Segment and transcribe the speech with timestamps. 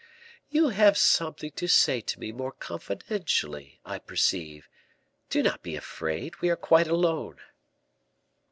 [0.49, 4.67] "You have something to say to me more confidentially, I perceive;
[5.29, 7.37] do not be afraid, we are quite alone."